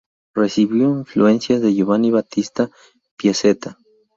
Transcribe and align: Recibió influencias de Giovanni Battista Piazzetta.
Recibió 0.33 0.97
influencias 0.97 1.61
de 1.61 1.75
Giovanni 1.75 2.09
Battista 2.09 2.71
Piazzetta. 3.19 3.77